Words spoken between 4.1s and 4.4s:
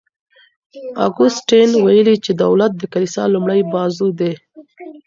دی.